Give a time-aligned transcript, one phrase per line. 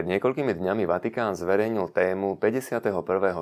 [0.00, 2.88] Pred niekoľkými dňami Vatikán zverejnil tému 51.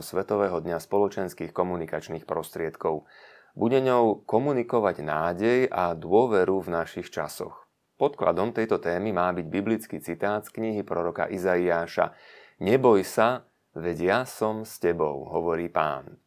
[0.03, 3.07] Svetového dňa spoločenských komunikačných prostriedkov.
[3.55, 7.71] Bude ňou komunikovať nádej a dôveru v našich časoch.
[7.95, 12.19] Podkladom tejto témy má byť biblický citát z knihy proroka Izaiáša
[12.59, 13.47] Neboj sa,
[13.79, 16.19] veď ja som s tebou, hovorí pán.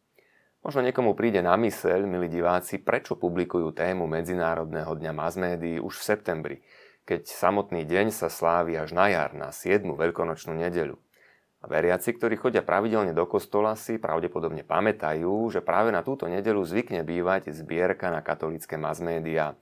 [0.64, 6.00] Možno niekomu príde na myseľ, milí diváci, prečo publikujú tému Medzinárodného dňa mass médií už
[6.00, 6.56] v septembri–
[7.02, 9.82] keď samotný deň sa slávi až na jar, na 7.
[9.82, 10.98] veľkonočnú nedeľu.
[11.62, 16.66] A veriaci, ktorí chodia pravidelne do kostola, si pravdepodobne pamätajú, že práve na túto nedeľu
[16.66, 19.54] zvykne bývať zbierka na katolické mass médiá.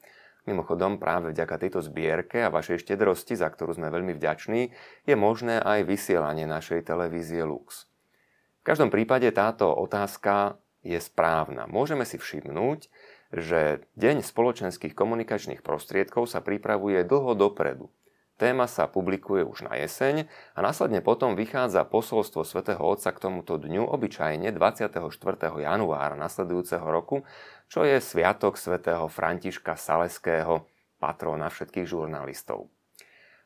[0.49, 4.73] Mimochodom, práve vďaka tejto zbierke a vašej štedrosti, za ktorú sme veľmi vďační,
[5.05, 7.85] je možné aj vysielanie našej televízie Lux.
[8.61, 11.69] V každom prípade táto otázka je správna.
[11.69, 12.89] Môžeme si všimnúť,
[13.31, 17.91] že Deň spoločenských komunikačných prostriedkov sa pripravuje dlho dopredu.
[18.41, 20.25] Téma sa publikuje už na jeseň
[20.57, 24.97] a následne potom vychádza posolstvo svätého Otca k tomuto dňu obyčajne 24.
[25.61, 27.29] januára nasledujúceho roku,
[27.69, 30.65] čo je sviatok svätého Františka Saleského,
[30.97, 32.73] patrona všetkých žurnalistov.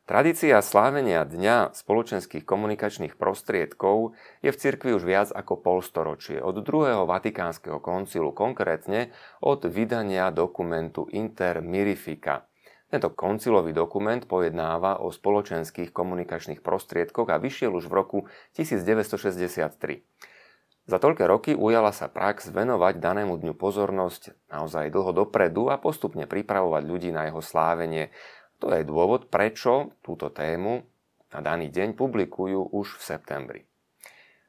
[0.05, 4.13] Tradícia slávenia Dňa spoločenských komunikačných prostriedkov
[4.45, 11.09] je v cirkvi už viac ako polstoročie, od druhého Vatikánskeho koncilu, konkrétne od vydania dokumentu
[11.09, 12.45] Inter Mirifica.
[12.93, 18.19] Tento koncilový dokument pojednáva o spoločenských komunikačných prostriedkoch a vyšiel už v roku
[18.61, 20.05] 1963.
[20.85, 26.29] Za toľké roky ujala sa prax venovať danému dňu pozornosť naozaj dlho dopredu a postupne
[26.29, 28.13] pripravovať ľudí na jeho slávenie
[28.59, 30.85] to je dôvod, prečo túto tému
[31.35, 33.61] na daný deň publikujú už v septembri.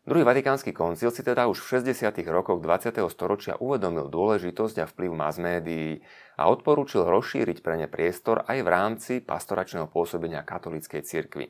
[0.06, 2.14] Druhý vatikánsky koncil si teda už v 60.
[2.30, 2.94] rokoch 20.
[3.10, 6.05] storočia uvedomil dôležitosť a vplyv mass médií
[6.38, 11.49] a odporúčil rozšíriť pre ne priestor aj v rámci pastoračného pôsobenia katolíckej cirkvi.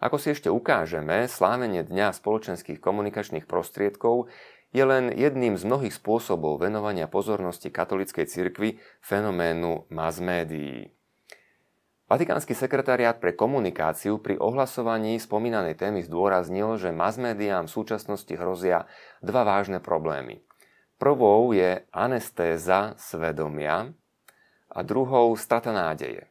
[0.00, 4.32] Ako si ešte ukážeme, slávenie Dňa spoločenských komunikačných prostriedkov
[4.72, 10.96] je len jedným z mnohých spôsobov venovania pozornosti katolíckej cirkvi fenoménu mass médií.
[12.12, 18.84] Vatikánsky sekretariát pre komunikáciu pri ohlasovaní spomínanej témy zdôraznil, že mass médiám v súčasnosti hrozia
[19.24, 20.44] dva vážne problémy.
[21.00, 23.96] Prvou je anestéza svedomia
[24.68, 26.28] a druhou strata nádeje.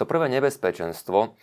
[0.00, 1.36] To prvé nebezpečenstvo,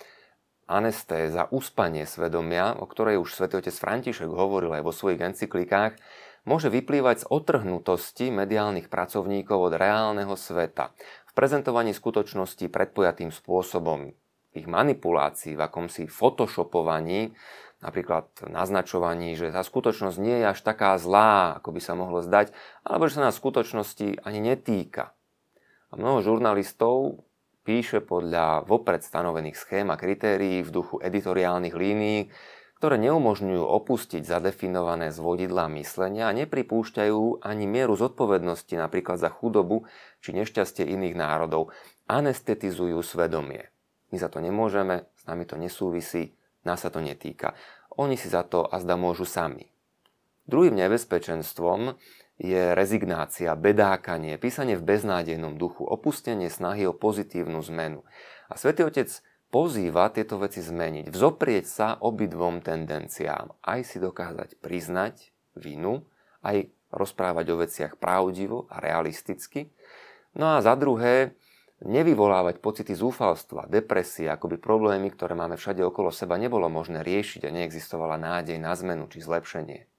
[0.65, 6.01] anestéza, uspanie svedomia, o ktorej už svätý otec František hovoril aj vo svojich encyklikách,
[6.49, 10.89] môže vyplývať z otrhnutosti mediálnych pracovníkov od reálneho sveta,
[11.31, 14.11] v prezentovaní skutočnosti predpojatým spôsobom,
[14.51, 17.31] ich manipulácií, v akomsi photoshopovaní,
[17.79, 22.51] napríklad naznačovaní, že tá skutočnosť nie je až taká zlá, ako by sa mohlo zdať,
[22.83, 25.15] alebo že sa nás skutočnosti ani netýka.
[25.87, 27.23] A mnoho žurnalistov
[27.63, 32.27] píše podľa vopred stanovených schém a kritérií v duchu editoriálnych línií,
[32.81, 39.85] ktoré neumožňujú opustiť zadefinované zvodidlá myslenia a nepripúšťajú ani mieru zodpovednosti napríklad za chudobu
[40.17, 41.69] či nešťastie iných národov.
[42.09, 43.69] Anestetizujú svedomie.
[44.09, 46.33] My za to nemôžeme, s nami to nesúvisí,
[46.65, 47.53] nás sa to netýka.
[48.01, 49.69] Oni si za to azda môžu sami.
[50.49, 52.01] Druhým nebezpečenstvom
[52.41, 58.01] je rezignácia, bedákanie, písanie v beznádejnom duchu, opustenie snahy o pozitívnu zmenu.
[58.49, 65.35] A svätý Otec pozýva tieto veci zmeniť, vzoprieť sa obidvom tendenciám, aj si dokázať priznať
[65.59, 66.07] vinu,
[66.41, 69.69] aj rozprávať o veciach pravdivo a realisticky.
[70.39, 71.35] No a za druhé,
[71.83, 77.53] nevyvolávať pocity zúfalstva, depresie, akoby problémy, ktoré máme všade okolo seba, nebolo možné riešiť a
[77.53, 79.90] neexistovala nádej na zmenu či zlepšenie.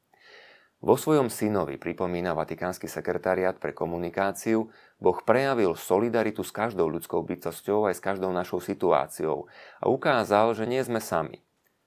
[0.83, 4.67] Vo svojom synovi, pripomína Vatikánsky sekretariát pre komunikáciu,
[4.99, 9.47] Boh prejavil solidaritu s každou ľudskou bytosťou aj s každou našou situáciou
[9.79, 11.39] a ukázal, že nie sme sami,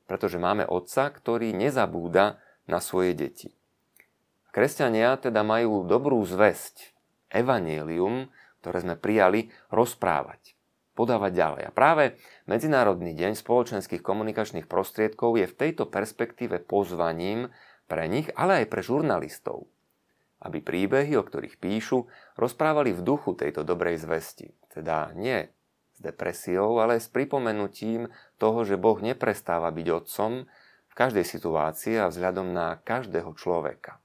[0.08, 2.40] pretože máme Otca, ktorý nezabúda
[2.72, 3.52] na svoje deti.
[4.56, 6.96] Kresťania teda majú dobrú zväzť,
[7.36, 8.32] evanielium,
[8.64, 10.56] ktoré sme prijali, rozprávať,
[10.96, 11.64] podávať ďalej.
[11.68, 12.16] A práve
[12.48, 17.52] Medzinárodný deň spoločenských komunikačných prostriedkov je v tejto perspektíve pozvaním
[17.86, 19.70] pre nich, ale aj pre žurnalistov,
[20.42, 24.54] aby príbehy, o ktorých píšu, rozprávali v duchu tejto dobrej zvesti.
[24.70, 25.50] Teda nie
[25.96, 30.32] s depresiou, ale s pripomenutím toho, že Boh neprestáva byť otcom
[30.92, 34.04] v každej situácii a vzhľadom na každého človeka.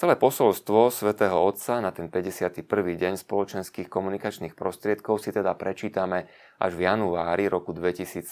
[0.00, 2.64] Celé posolstvo svätého Otca na ten 51.
[2.72, 6.24] deň spoločenských komunikačných prostriedkov si teda prečítame
[6.56, 8.24] až v januári roku 2017.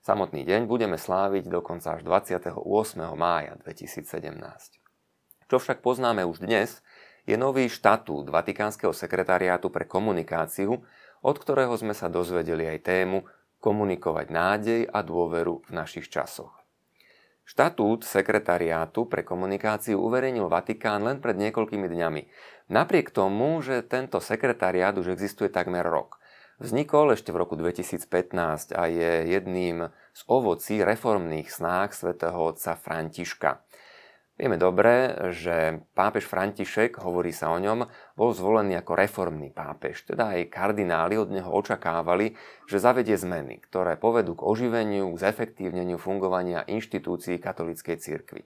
[0.00, 2.56] Samotný deň budeme sláviť dokonca až 28.
[3.20, 4.08] mája 2017.
[5.44, 6.80] Čo však poznáme už dnes,
[7.28, 10.80] je nový štatút Vatikánskeho sekretariátu pre komunikáciu,
[11.20, 13.28] od ktorého sme sa dozvedeli aj tému
[13.60, 16.56] komunikovať nádej a dôveru v našich časoch.
[17.44, 22.22] Štatút sekretariátu pre komunikáciu uverejnil Vatikán len pred niekoľkými dňami.
[22.72, 26.19] Napriek tomu, že tento sekretariát už existuje takmer rok.
[26.60, 33.64] Vznikol ešte v roku 2015 a je jedným z ovocí reformných snách svätého otca Františka.
[34.36, 40.04] Vieme dobre, že pápež František, hovorí sa o ňom, bol zvolený ako reformný pápež.
[40.04, 42.36] Teda aj kardináli od neho očakávali,
[42.68, 48.44] že zavedie zmeny, ktoré povedú k oživeniu, k zefektívneniu fungovania inštitúcií katolíckej cirkvi.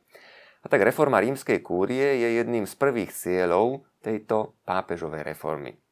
[0.62, 5.82] A tak reforma rímskej kúrie je jedným z prvých cieľov tejto pápežovej reformy.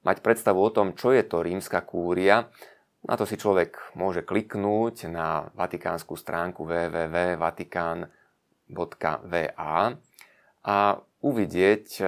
[0.00, 2.48] Mať predstavu o tom, čo je to rímska kúria,
[3.04, 8.20] na to si človek môže kliknúť na vatikánsku stránku www.vatikán.com
[8.70, 9.98] www.va
[10.60, 10.76] a
[11.20, 12.04] uvidieť e,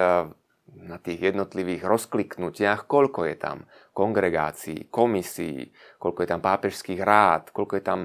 [0.73, 3.57] na tých jednotlivých rozkliknutiach, koľko je tam
[3.93, 8.01] kongregácií, komisí, koľko je tam pápežských rád, koľko je tam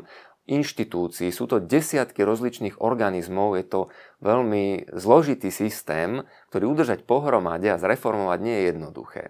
[0.48, 1.32] inštitúcií.
[1.32, 3.82] Sú to desiatky rozličných organizmov, je to
[4.24, 9.24] veľmi zložitý systém, ktorý udržať pohromade a zreformovať nie je jednoduché.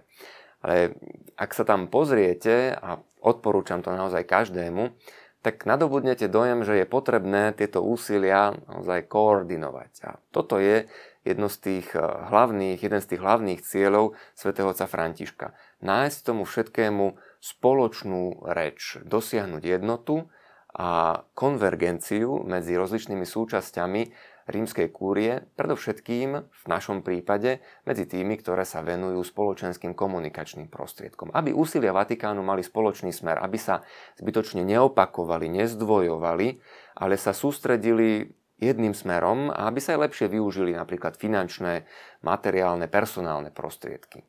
[0.64, 0.98] Ale
[1.38, 4.90] ak sa tam pozriete, a odporúčam to naozaj každému,
[5.38, 9.92] tak nadobudnete dojem, že je potrebné tieto úsilia naozaj koordinovať.
[10.02, 10.90] A toto je
[11.22, 15.54] jedno z tých eh, hlavných, jeden z tých hlavných cieľov svätého otca Františka.
[15.84, 20.26] Nájsť tomu všetkému spoločnú reč, dosiahnuť jednotu
[20.74, 24.02] a konvergenciu medzi rozličnými súčasťami
[24.48, 31.30] rímskej kúrie, predovšetkým v našom prípade medzi tými, ktoré sa venujú spoločenským komunikačným prostriedkom.
[31.36, 33.84] Aby úsilia Vatikánu mali spoločný smer, aby sa
[34.16, 36.48] zbytočne neopakovali, nezdvojovali,
[36.98, 41.86] ale sa sústredili jedným smerom a aby sa aj lepšie využili napríklad finančné,
[42.26, 44.26] materiálne, personálne prostriedky.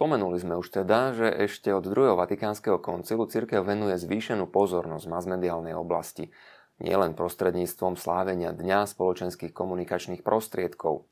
[0.00, 5.76] Spomenuli sme už teda, že ešte od druhého Vatikánskeho koncilu cirkev venuje zvýšenú pozornosť masmediálnej
[5.76, 6.32] oblasti,
[6.80, 11.04] nielen prostredníctvom slávenia Dňa spoločenských komunikačných prostriedkov.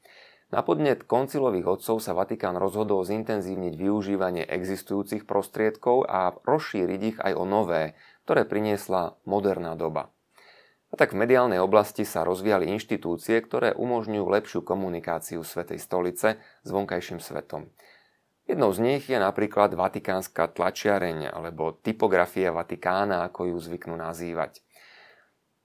[0.49, 7.37] Na podnet koncilových otcov sa Vatikán rozhodol zintenzívniť využívanie existujúcich prostriedkov a rozšíriť ich aj
[7.37, 7.93] o nové,
[8.25, 10.08] ktoré priniesla moderná doba.
[10.88, 16.69] A tak v mediálnej oblasti sa rozvíjali inštitúcie, ktoré umožňujú lepšiu komunikáciu Svetej stolice s
[16.73, 17.69] vonkajším svetom.
[18.48, 24.64] Jednou z nich je napríklad vatikánska tlačiareň alebo typografia Vatikána, ako ju zvyknú nazývať.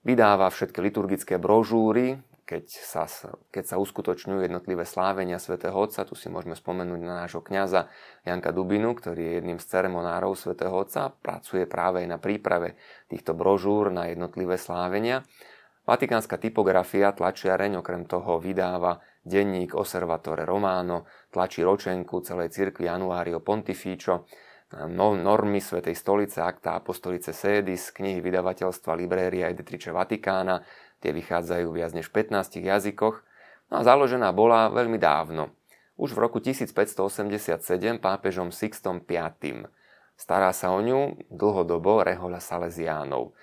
[0.04, 3.08] Vydáva všetky liturgické brožúry, keď sa,
[3.48, 6.04] keď sa uskutočňujú jednotlivé slávenia svätého Otca.
[6.04, 7.88] Tu si môžeme spomenúť na nášho kňaza
[8.28, 11.08] Janka Dubinu, ktorý je jedným z ceremonárov svätého Otca.
[11.08, 12.76] Pracuje práve aj na príprave
[13.08, 15.24] týchto brožúr na jednotlivé slávenia.
[15.88, 24.28] Vatikánska typografia tlačiareň okrem toho vydáva denník Osservatore Romano, tlačí ročenku celej cirkvi Januario Pontificio,
[24.92, 30.60] no, normy Svetej stolice, akta Apostolice Sedis, knihy vydavateľstva Libreria Editrice Vatikána,
[31.00, 33.16] tie vychádzajú viac než v 15 jazykoch,
[33.72, 35.50] no a založená bola veľmi dávno.
[35.96, 39.10] Už v roku 1587 pápežom Sixtom V.
[40.14, 43.34] Stará sa o ňu dlhodobo rehoľa Salesiánov.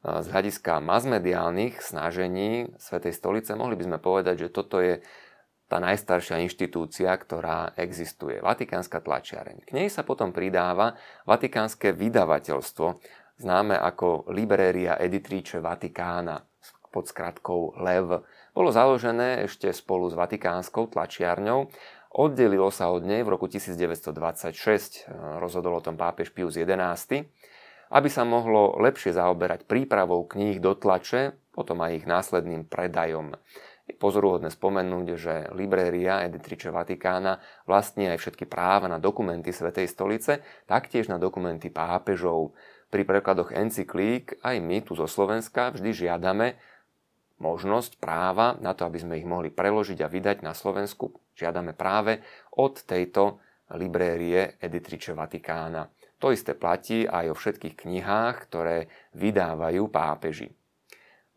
[0.00, 5.04] Z hľadiska masmediálnych snažení Svetej stolice mohli by sme povedať, že toto je
[5.70, 9.62] tá najstaršia inštitúcia, ktorá existuje, Vatikánska tlačiareň.
[9.62, 10.98] K nej sa potom pridáva
[11.30, 12.98] Vatikánske vydavateľstvo,
[13.38, 16.42] známe ako Libreria Editrice Vatikána
[16.90, 18.26] pod skratkou LEV.
[18.50, 21.70] Bolo založené ešte spolu s Vatikánskou tlačiarňou,
[22.18, 25.06] oddelilo sa od nej v roku 1926,
[25.38, 27.30] rozhodol o tom pápež Pius XI,
[27.94, 33.38] aby sa mohlo lepšie zaoberať prípravou kníh do tlače, potom aj ich následným predajom.
[33.90, 40.46] Je pozoruhodné spomenúť, že Libreria Editrice Vatikána vlastní aj všetky práva na dokumenty Svetej stolice,
[40.70, 42.54] taktiež na dokumenty pápežov.
[42.86, 46.54] Pri prekladoch encyklík aj my tu zo Slovenska vždy žiadame
[47.42, 51.10] možnosť práva na to, aby sme ich mohli preložiť a vydať na Slovensku.
[51.34, 52.22] Žiadame práve
[52.54, 53.42] od tejto
[53.74, 55.90] Librerie Editrice Vatikána.
[56.22, 58.86] To isté platí aj o všetkých knihách, ktoré
[59.18, 60.59] vydávajú pápeži.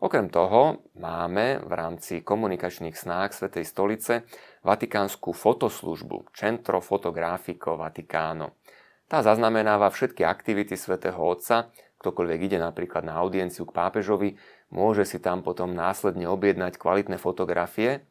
[0.04, 4.28] Okrem toho máme v rámci komunikačných snách Svetej stolice
[4.68, 8.60] vatikánsku fotoslužbu Centro Fotografico Vaticano.
[9.08, 11.72] Tá zaznamenáva všetky aktivity svätého Otca,
[12.04, 14.36] ktokoľvek ide napríklad na audienciu k pápežovi,
[14.76, 18.04] môže si tam potom následne objednať kvalitné fotografie.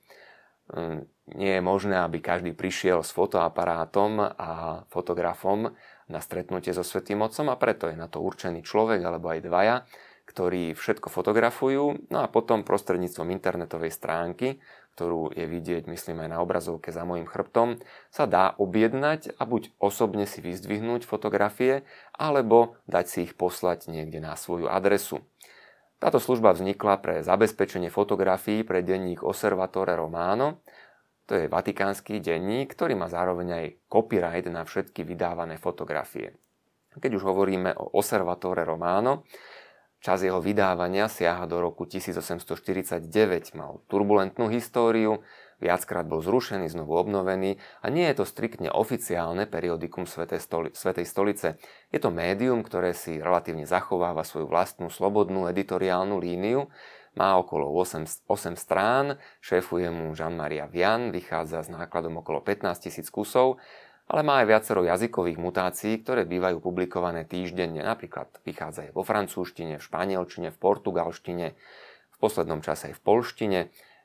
[0.72, 1.04] Hm,
[1.36, 5.76] nie je možné, aby každý prišiel s fotoaparátom a fotografom
[6.08, 9.76] na stretnutie so Svetým Otcom a preto je na to určený človek alebo aj dvaja,
[10.26, 14.62] ktorí všetko fotografujú, no a potom prostredníctvom internetovej stránky,
[14.94, 17.80] ktorú je vidieť, myslím aj na obrazovke za mojim chrbtom,
[18.12, 24.20] sa dá objednať a buď osobne si vyzdvihnúť fotografie, alebo dať si ich poslať niekde
[24.20, 25.24] na svoju adresu.
[26.02, 30.60] Táto služba vznikla pre zabezpečenie fotografií pre denník Osservatore Romano.
[31.30, 36.34] To je vatikánsky denník, ktorý má zároveň aj copyright na všetky vydávané fotografie.
[36.92, 39.24] Keď už hovoríme o Osservatore Romano,
[40.02, 43.06] čas jeho vydávania siaha do roku 1849.
[43.54, 45.22] Mal turbulentnú históriu,
[45.62, 51.06] viackrát bol zrušený, znovu obnovený a nie je to striktne oficiálne periodikum Svetej, stoli- Svetej
[51.06, 51.48] stolice.
[51.94, 56.66] Je to médium, ktoré si relatívne zachováva svoju vlastnú slobodnú editoriálnu líniu,
[57.12, 63.12] má okolo 8, 8 strán, šéfuje mu Jean-Maria Vian, vychádza s nákladom okolo 15 tisíc
[63.12, 63.60] kusov,
[64.12, 67.80] ale má aj viacero jazykových mutácií, ktoré bývajú publikované týždenne.
[67.80, 71.46] Napríklad vychádza aj vo francúzštine, v španielčine, v portugalštine,
[72.12, 73.60] v poslednom čase aj v polštine.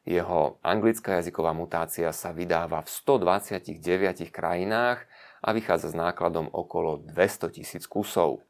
[0.07, 5.03] Jeho anglická jazyková mutácia sa vydáva v 129 krajinách
[5.43, 8.47] a vychádza s nákladom okolo 200 tisíc kusov.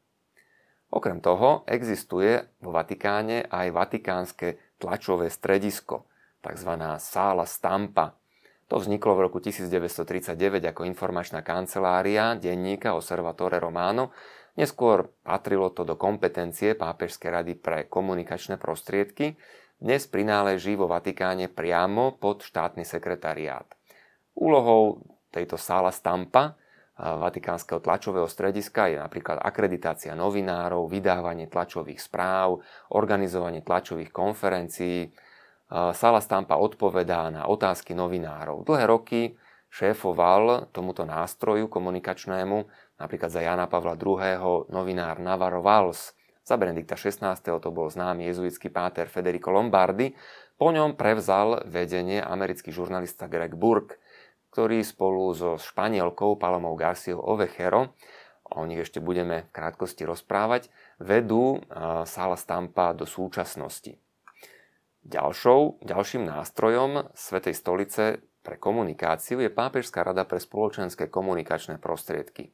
[0.94, 6.06] Okrem toho existuje vo Vatikáne aj vatikánske tlačové stredisko,
[6.38, 6.72] tzv.
[7.02, 8.17] sála Stampa.
[8.68, 14.12] To vzniklo v roku 1939 ako informačná kancelária denníka Osservatore Romano.
[14.60, 19.40] Neskôr patrilo to do kompetencie Pápežskej rady pre komunikačné prostriedky,
[19.80, 23.64] dnes prináleží vo Vatikáne priamo pod štátny sekretariát.
[24.36, 25.00] Úlohou
[25.32, 26.58] tejto sála Stampa
[26.98, 32.58] Vatikánskeho tlačového strediska je napríklad akreditácia novinárov, vydávanie tlačových správ,
[32.90, 35.14] organizovanie tlačových konferencií.
[35.68, 38.64] Sala Stampa odpovedá na otázky novinárov.
[38.64, 39.20] Dlhé roky
[39.68, 42.56] šéfoval tomuto nástroju komunikačnému,
[42.96, 44.68] napríklad za Jana Pavla II.
[44.72, 46.12] novinár Navarro Valls–
[46.48, 47.36] za Benedikta XVI.
[47.36, 50.16] to bol známy jezuitský páter Federico Lombardi.
[50.56, 54.00] Po ňom prevzal vedenie americký žurnalista Greg Burke,
[54.48, 57.92] ktorý spolu so španielkou Palomou Garciou Ovejero,
[58.48, 61.60] o nich ešte budeme v krátkosti rozprávať, vedú
[62.08, 64.00] Sala Stampa do súčasnosti.
[65.08, 72.52] Ďalšou, ďalším nástrojom Svetej stolice pre komunikáciu je Pápežská rada pre spoločenské komunikačné prostriedky.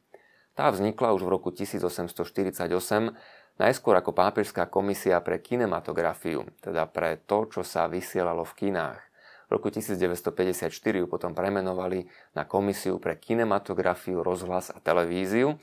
[0.54, 2.70] Tá vznikla už v roku 1848
[3.58, 9.02] najskôr ako pápežská komisia pre kinematografiu, teda pre to, čo sa vysielalo v kinách.
[9.50, 12.06] V roku 1954 ju potom premenovali
[12.38, 15.58] na komisiu pre kinematografiu, rozhlas a televíziu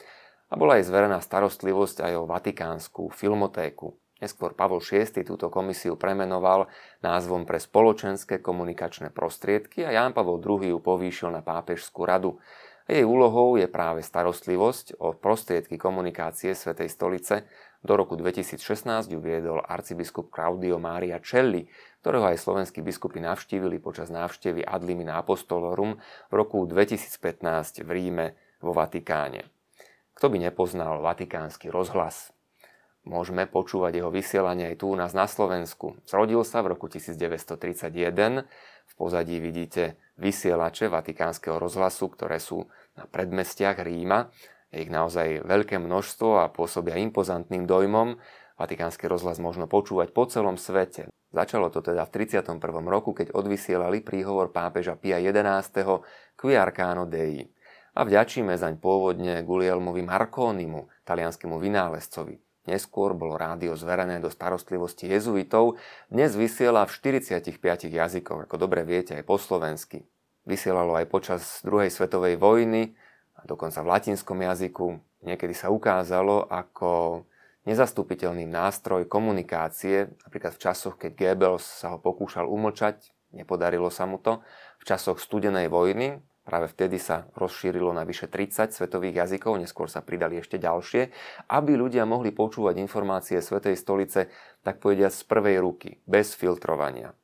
[0.52, 3.96] a bola aj zverená starostlivosť aj o vatikánsku filmotéku.
[4.22, 6.70] Neskôr Pavol VI túto komisiu premenoval
[7.02, 12.38] názvom pre spoločenské komunikačné prostriedky a Ján Pavol II ju povýšil na pápežskú radu.
[12.86, 17.50] Jej úlohou je práve starostlivosť o prostriedky komunikácie Svetej stolice.
[17.82, 21.66] Do roku 2016 ju viedol arcibiskup Claudio Mária Celli,
[22.06, 25.98] ktorého aj slovenskí biskupy navštívili počas návštevy Ad limina apostolorum
[26.30, 28.28] v roku 2015 v Ríme
[28.62, 29.50] vo Vatikáne.
[30.14, 32.30] Kto by nepoznal vatikánsky rozhlas?
[33.02, 35.98] Môžeme počúvať jeho vysielanie aj tu u nás na Slovensku.
[36.06, 38.46] Zrodil sa v roku 1931.
[38.86, 44.30] V pozadí vidíte vysielače Vatikánskeho rozhlasu, ktoré sú na predmestiach Ríma.
[44.70, 48.22] Je ich naozaj veľké množstvo a pôsobia impozantným dojmom.
[48.62, 51.10] Vatikánsky rozhlas možno počúvať po celom svete.
[51.34, 52.62] Začalo to teda v 31.
[52.86, 56.06] roku, keď odvysielali príhovor pápeža Pia XI.
[56.38, 57.50] Qui Arcano Dei.
[57.98, 62.51] A vďačíme zaň pôvodne Gulielmovi Marconimu, talianskému vynálezcovi.
[62.70, 65.82] Neskôr bolo rádio zverené do starostlivosti jezuitov,
[66.14, 67.58] dnes vysiela v 45
[67.90, 70.06] jazykoch, ako dobre viete aj po slovensky.
[70.46, 72.94] Vysielalo aj počas druhej svetovej vojny,
[73.42, 75.02] a dokonca v latinskom jazyku.
[75.26, 77.26] Niekedy sa ukázalo ako
[77.66, 84.22] nezastupiteľný nástroj komunikácie, napríklad v časoch, keď Goebbels sa ho pokúšal umlčať, nepodarilo sa mu
[84.22, 84.42] to.
[84.82, 90.04] V časoch studenej vojny, Práve vtedy sa rozšírilo na vyše 30 svetových jazykov, neskôr sa
[90.04, 91.08] pridali ešte ďalšie,
[91.48, 94.28] aby ľudia mohli počúvať informácie Svetej stolice,
[94.60, 97.16] tak povediať z prvej ruky, bez filtrovania.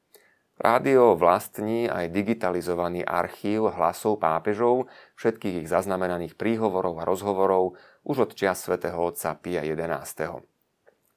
[0.55, 4.87] Rádio vlastní aj digitalizovaný archív hlasov pápežov,
[5.19, 7.75] všetkých ich zaznamenaných príhovorov a rozhovorov
[8.07, 10.39] už od čias svätého otca Pia XI.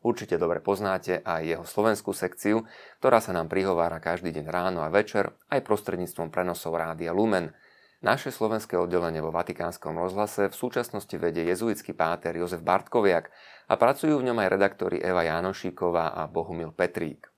[0.03, 2.67] Určite dobre poznáte aj jeho slovenskú sekciu,
[2.99, 7.55] ktorá sa nám prihovára každý deň ráno a večer aj prostredníctvom prenosov Rádia Lumen–
[8.01, 13.29] naše slovenské oddelenie vo Vatikánskom rozhlase v súčasnosti vedie jezuitský páter Jozef Bartkoviak
[13.69, 17.29] a pracujú v ňom aj redaktori Eva Janošíková a Bohumil Petrík.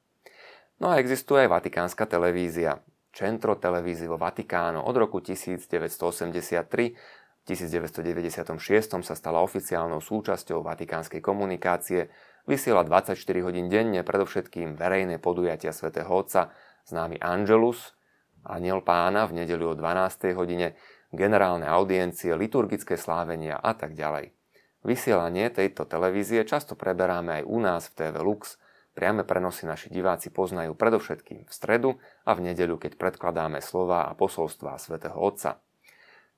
[0.78, 2.78] No a existuje aj Vatikánska televízia.
[3.12, 6.96] Centro Televízio Vaticano od roku 1983
[7.42, 12.08] v 1996 sa stala oficiálnou súčasťou vatikánskej komunikácie
[12.42, 16.50] Vysiela 24 hodín denne, predovšetkým verejné podujatia svätého Otca,
[16.90, 17.94] známy Angelus,
[18.42, 20.34] Aniel pána v nedeľu o 12.
[20.34, 20.74] hodine,
[21.14, 24.34] generálne audiencie, liturgické slávenia a tak ďalej.
[24.82, 28.58] Vysielanie tejto televízie často preberáme aj u nás v TV Lux.
[28.98, 31.90] Priame prenosy naši diváci poznajú predovšetkým v stredu
[32.26, 35.62] a v nedeľu, keď predkladáme slova a posolstvá svätého Otca.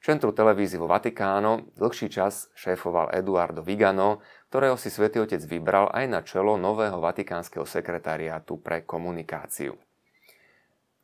[0.05, 4.21] Centru televízii vo Vatikáno dlhší čas šéfoval Eduardo Vigano,
[4.53, 9.81] ktorého si svätý Otec vybral aj na čelo nového vatikánskeho sekretariátu pre komunikáciu.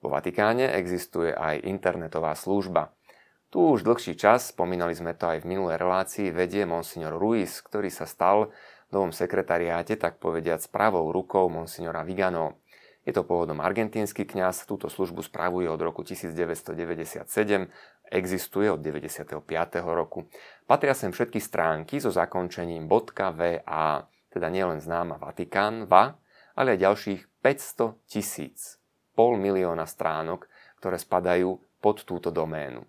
[0.01, 2.97] Vo Vatikáne existuje aj internetová služba.
[3.53, 7.93] Tu už dlhší čas, spomínali sme to aj v minulej relácii, vedie monsignor Ruiz, ktorý
[7.93, 8.49] sa stal
[8.91, 12.63] novom sekretariáte, tak povediať, pravou rukou monsignora Vigano.
[13.05, 17.27] Je to pôvodom argentínsky kňaz, túto službu spravuje od roku 1997,
[18.13, 19.41] existuje od 95.
[19.85, 20.29] roku.
[20.69, 26.17] Patria sem všetky stránky so zakončením .va, teda nielen známa Vatikán, VA,
[26.55, 28.80] ale aj ďalších 500 tisíc,
[29.21, 30.49] pol milióna stránok,
[30.81, 32.89] ktoré spadajú pod túto doménu.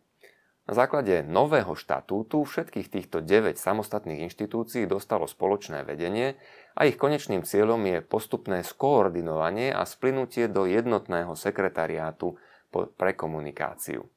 [0.64, 6.40] Na základe nového štatútu všetkých týchto 9 samostatných inštitúcií dostalo spoločné vedenie
[6.72, 12.40] a ich konečným cieľom je postupné skoordinovanie a splynutie do jednotného sekretariátu
[12.72, 14.08] pre komunikáciu.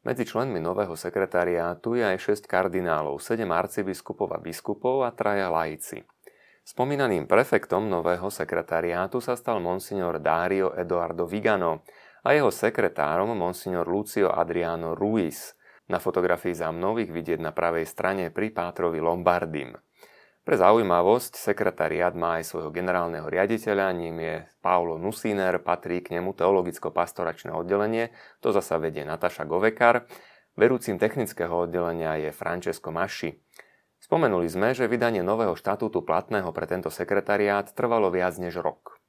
[0.00, 6.00] Medzi členmi nového sekretariátu je aj 6 kardinálov, 7 arcibiskupov a biskupov a traja laici.
[6.64, 11.84] Spomínaným prefektom nového sekretariátu sa stal monsignor Dario Eduardo Vigano
[12.24, 15.52] a jeho sekretárom monsignor Lucio Adriano Ruiz.
[15.92, 19.76] Na fotografii za mnou ich vidieť na pravej strane pri Pátrovi Lombardim.
[20.50, 26.34] Pre zaujímavosť, sekretariát má aj svojho generálneho riaditeľa, ním je Paolo Nusiner, patrí k nemu
[26.34, 28.10] teologicko-pastoračné oddelenie,
[28.42, 30.10] to zasa vedie Nataša Govekar,
[30.58, 33.38] vedúcim technického oddelenia je Francesco Masci.
[34.02, 38.99] Spomenuli sme, že vydanie nového štatútu platného pre tento sekretariát trvalo viac než rok.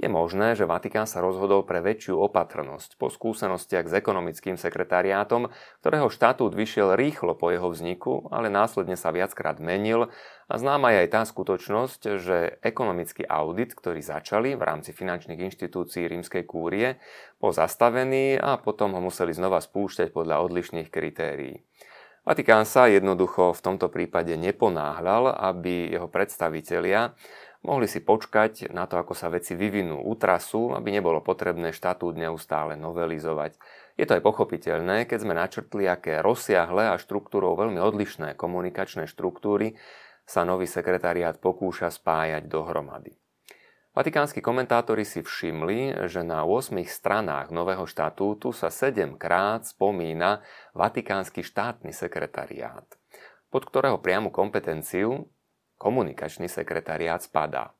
[0.00, 5.52] Je možné, že Vatikán sa rozhodol pre väčšiu opatrnosť po skúsenostiach s ekonomickým sekretariátom,
[5.84, 10.08] ktorého štatút vyšiel rýchlo po jeho vzniku, ale následne sa viackrát menil
[10.48, 16.08] a známa je aj tá skutočnosť, že ekonomický audit, ktorý začali v rámci finančných inštitúcií
[16.08, 16.96] rímskej kúrie,
[17.36, 21.60] bol zastavený a potom ho museli znova spúšťať podľa odlišných kritérií.
[22.20, 27.16] Vatikán sa jednoducho v tomto prípade neponáhľal, aby jeho predstavitelia
[27.64, 32.76] mohli si počkať na to, ako sa veci vyvinú útrasu, aby nebolo potrebné štatút neustále
[32.76, 33.56] novelizovať.
[34.00, 39.76] Je to aj pochopiteľné, keď sme načrtli, aké rozsiahle a štruktúrou veľmi odlišné komunikačné štruktúry
[40.24, 43.18] sa nový sekretariát pokúša spájať dohromady.
[43.90, 50.46] Vatikánsky komentátori si všimli, že na 8 stranách nového štatútu sa 7 krát spomína
[50.78, 52.86] Vatikánsky štátny sekretariát,
[53.50, 55.26] pod ktorého priamu kompetenciu
[55.80, 57.72] komunikačný sekretariát spadá.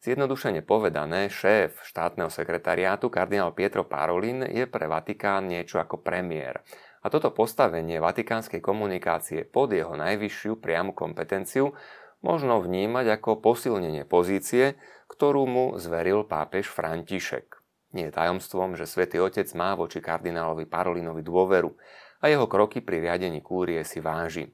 [0.00, 6.64] Zjednodušene povedané, šéf štátneho sekretariátu kardinál Pietro Parolin je pre Vatikán niečo ako premiér.
[7.04, 11.76] A toto postavenie vatikánskej komunikácie pod jeho najvyššiu priamu kompetenciu
[12.24, 14.80] možno vnímať ako posilnenie pozície,
[15.12, 17.60] ktorú mu zveril pápež František.
[17.92, 21.76] Nie je tajomstvom, že svätý Otec má voči kardinálovi Parolinovi dôveru
[22.24, 24.48] a jeho kroky pri riadení kúrie si váži.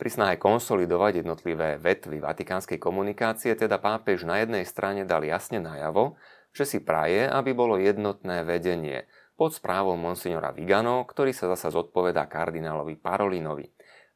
[0.00, 6.16] Pri snahe konsolidovať jednotlivé vetvy vatikánskej komunikácie teda pápež na jednej strane dal jasne najavo,
[6.56, 9.04] že si praje, aby bolo jednotné vedenie
[9.36, 13.68] pod správou monsignora Vigano, ktorý sa zasa zodpovedá kardinálovi Parolinovi.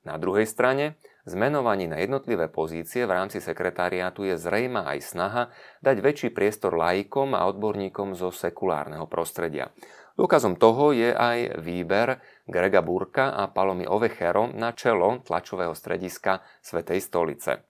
[0.09, 0.97] Na druhej strane
[1.29, 5.43] zmenovaní na jednotlivé pozície v rámci sekretariátu je zrejma aj snaha
[5.85, 9.69] dať väčší priestor laikom a odborníkom zo sekulárneho prostredia.
[10.15, 17.03] Dôkazom toho je aj výber Grega Burka a Palomy Ovechero na čelo tlačového strediska Svetej
[17.03, 17.67] stolice.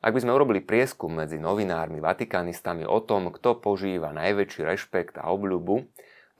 [0.00, 5.28] Ak by sme urobili prieskum medzi novinármi, vatikanistami o tom, kto požíva najväčší rešpekt a
[5.28, 5.84] obľubu,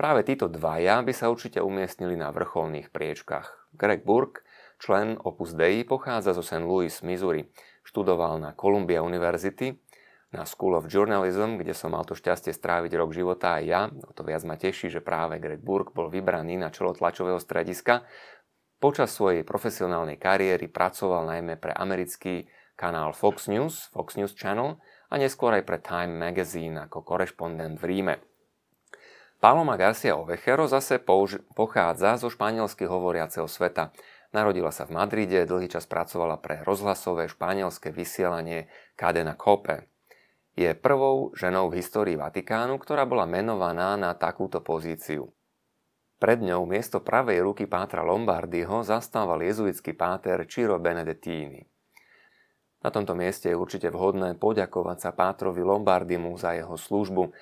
[0.00, 3.52] práve títo dvaja by sa určite umiestnili na vrcholných priečkach.
[3.76, 4.48] Greg Burke
[4.84, 6.60] Člen Opus Dei pochádza zo St.
[6.60, 7.48] Louis, Missouri.
[7.84, 9.76] Študoval na Columbia University,
[10.34, 13.82] na School of Journalism, kde som mal to šťastie stráviť rok života aj ja.
[13.86, 18.02] O to viac ma teší, že práve Greg Burke bol vybraný na čelo tlačového strediska.
[18.82, 25.14] Počas svojej profesionálnej kariéry pracoval najmä pre americký kanál Fox News, Fox News Channel a
[25.14, 28.14] neskôr aj pre Time Magazine ako korešpondent v Ríme.
[29.38, 30.98] Paloma Garcia Ovejero zase
[31.54, 33.94] pochádza zo španielsky hovoriaceho sveta.
[34.34, 38.66] Narodila sa v Madride, dlhý čas pracovala pre rozhlasové španielské vysielanie
[38.98, 39.93] Cadena Cope.
[40.54, 45.34] Je prvou ženou v histórii Vatikánu, ktorá bola menovaná na takúto pozíciu.
[46.22, 51.66] Pred ňou miesto pravej ruky pátra Lombardyho zastával jezuitský páter Ciro Benedettini.
[52.86, 57.34] Na tomto mieste je určite vhodné poďakovať sa pátrovi Lombardimu za jeho službu.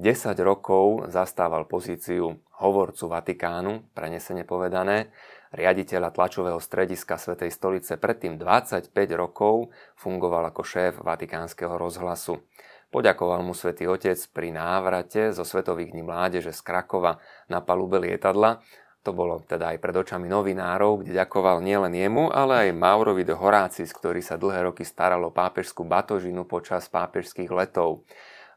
[0.00, 5.12] 10 rokov zastával pozíciu hovorcu Vatikánu, prenesene povedané,
[5.52, 8.00] riaditeľa tlačového strediska Svetej stolice.
[8.00, 9.68] Predtým 25 rokov
[10.00, 12.40] fungoval ako šéf Vatikánskeho rozhlasu.
[12.88, 17.20] Poďakoval mu svätý Otec pri návrate zo Svetových dní mládeže z Krakova
[17.52, 18.64] na palube lietadla.
[19.04, 23.36] To bolo teda aj pred očami novinárov, kde ďakoval nielen jemu, ale aj Maurovi de
[23.36, 28.08] Horácis, ktorý sa dlhé roky staral o pápežskú batožinu počas pápežských letov.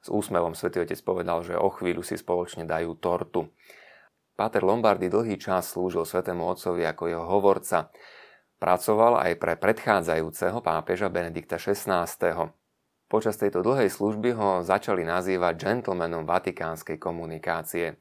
[0.03, 3.47] S úsmevom svätý Otec povedal, že o chvíľu si spoločne dajú tortu.
[4.35, 7.87] Páter Lombardy dlhý čas slúžil svätému Otcovi ako jeho hovorca.
[8.59, 12.03] Pracoval aj pre predchádzajúceho pápeža Benedikta XVI.
[13.07, 17.95] Počas tejto dlhej služby ho začali nazývať gentlemanom vatikánskej komunikácie.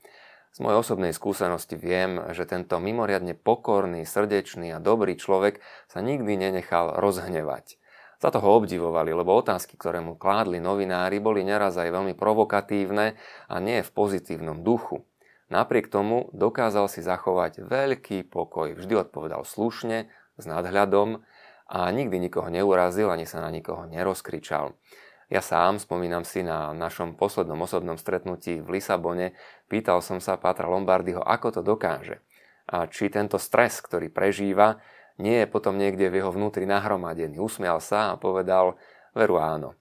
[0.52, 6.34] Z mojej osobnej skúsenosti viem, že tento mimoriadne pokorný, srdečný a dobrý človek sa nikdy
[6.34, 7.81] nenechal rozhnevať.
[8.22, 13.18] Za to ho obdivovali, lebo otázky, ktoré mu kládli novinári, boli neraz aj veľmi provokatívne
[13.50, 15.02] a nie v pozitívnom duchu.
[15.50, 18.78] Napriek tomu dokázal si zachovať veľký pokoj.
[18.78, 20.06] Vždy odpovedal slušne,
[20.38, 21.26] s nadhľadom
[21.66, 24.78] a nikdy nikoho neurazil ani sa na nikoho nerozkričal.
[25.26, 29.32] Ja sám spomínam si na našom poslednom osobnom stretnutí v Lisabone,
[29.66, 32.20] pýtal som sa Pátra Lombardyho, ako to dokáže.
[32.68, 34.78] A či tento stres, ktorý prežíva,
[35.20, 37.40] nie je potom niekde v jeho vnútri nahromadený.
[37.40, 38.76] Usmial sa a povedal,
[39.12, 39.76] veru áno.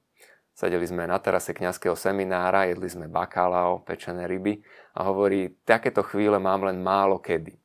[0.52, 4.62] Sedeli sme na terase kňazského seminára, jedli sme bakalao, pečené ryby
[4.94, 7.56] a hovorí, takéto chvíle mám len málo kedy.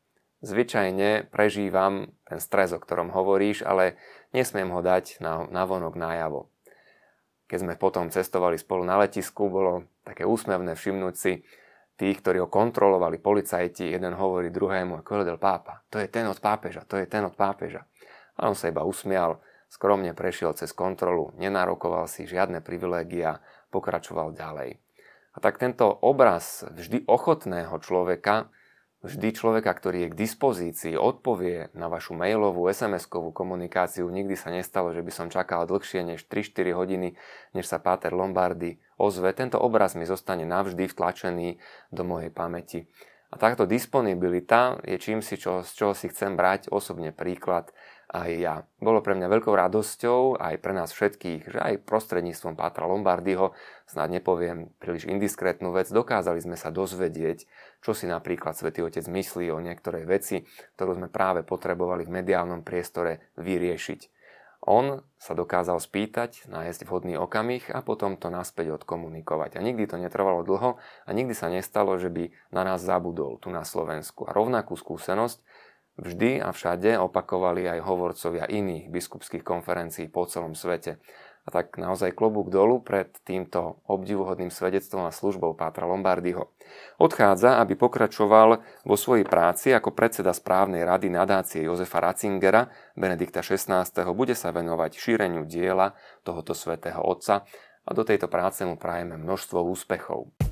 [0.46, 3.98] Zvyčajne prežívam ten stres, o ktorom hovoríš, ale
[4.30, 6.48] nesmiem ho dať na, na vonok najavo.
[7.46, 11.42] Keď sme potom cestovali spolu na letisku, bolo také úsmevné všimnúť si
[11.96, 16.36] tých, ktorí ho kontrolovali, policajti, jeden hovorí druhému, ako del pápa, to je ten od
[16.36, 17.88] pápeža, to je ten od pápeža.
[18.36, 19.40] A on sa iba usmial,
[19.72, 23.40] skromne prešiel cez kontrolu, nenárokoval si žiadne privilégia,
[23.72, 24.76] pokračoval ďalej.
[25.36, 28.48] A tak tento obraz vždy ochotného človeka
[29.06, 34.10] Vždy človeka, ktorý je k dispozícii, odpovie na vašu mailovú, SMS-kovú komunikáciu.
[34.10, 37.08] Nikdy sa nestalo, že by som čakal dlhšie než 3-4 hodiny,
[37.54, 39.30] než sa Páter Lombardy ozve.
[39.30, 41.62] Tento obraz mi zostane navždy vtlačený
[41.94, 42.90] do mojej pamäti.
[43.30, 47.70] A táto disponibilita je čím si, čo, z čoho si chcem brať osobne príklad
[48.16, 48.56] aj ja.
[48.80, 53.52] Bolo pre mňa veľkou radosťou, aj pre nás všetkých, že aj prostredníctvom Pátra Lombardyho,
[53.84, 57.44] snad nepoviem príliš indiskrétnu vec, dokázali sme sa dozvedieť,
[57.84, 60.48] čo si napríklad Svetý Otec myslí o niektorej veci,
[60.80, 64.16] ktorú sme práve potrebovali v mediálnom priestore vyriešiť.
[64.66, 69.54] On sa dokázal spýtať, nájsť vhodný okamih a potom to naspäť odkomunikovať.
[69.54, 73.54] A nikdy to netrvalo dlho a nikdy sa nestalo, že by na nás zabudol tu
[73.54, 74.26] na Slovensku.
[74.26, 75.38] A rovnakú skúsenosť
[75.96, 81.00] Vždy a všade opakovali aj hovorcovia iných biskupských konferencií po celom svete.
[81.46, 86.52] A tak naozaj klobúk dolu pred týmto obdivuhodným svedectvom a službou Pátra Lombardyho.
[87.00, 93.86] Odchádza, aby pokračoval vo svojej práci ako predseda správnej rady nadácie Jozefa Ratzingera, Benedikta XVI.
[94.12, 95.94] bude sa venovať šíreniu diela
[96.26, 97.46] tohoto svätého Otca
[97.86, 100.45] a do tejto práce mu prajeme množstvo úspechov.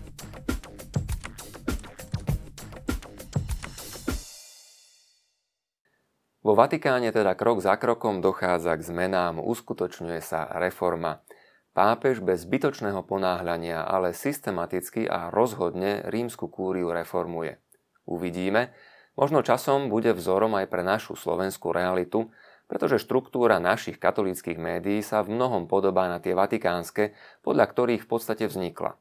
[6.45, 11.25] Vo Vatikáne teda krok za krokom dochádza k zmenám, uskutočňuje sa reforma.
[11.73, 17.57] Pápež bez zbytočného ponáhľania, ale systematicky a rozhodne rímsku kúriu reformuje.
[18.05, 18.77] Uvidíme,
[19.17, 22.29] možno časom bude vzorom aj pre našu slovenskú realitu,
[22.69, 28.11] pretože štruktúra našich katolíckých médií sa v mnohom podobá na tie vatikánske, podľa ktorých v
[28.21, 29.01] podstate vznikla.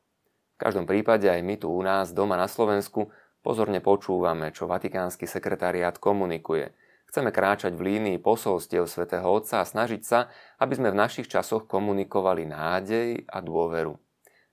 [0.56, 3.12] V každom prípade aj my tu u nás, doma na Slovensku,
[3.44, 6.72] pozorne počúvame, čo vatikánsky sekretariát komunikuje–
[7.14, 11.70] Chceme kráčať v línii posolstiev svätého Otca a snažiť sa, aby sme v našich časoch
[11.70, 13.94] komunikovali nádej a dôveru.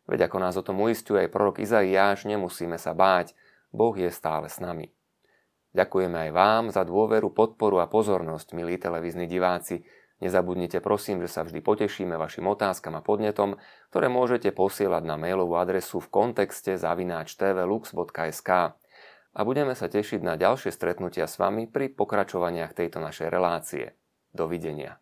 [0.04, 3.32] Veď ako nás o tom uistuje aj prorok Izaiáš, nemusíme sa báť,
[3.72, 4.92] Boh je stále s nami.
[5.72, 9.80] Ďakujeme aj vám za dôveru, podporu a pozornosť, milí televízni diváci.
[10.20, 13.56] Nezabudnite prosím, že sa vždy potešíme vašim otázkam a podnetom,
[13.88, 18.76] ktoré môžete posielať na mailovú adresu v kontexte zavináč tvlux.sk
[19.34, 23.94] a budeme sa tešiť na ďalšie stretnutia s vami pri pokračovaniach tejto našej relácie.
[24.30, 24.98] Dovidenia.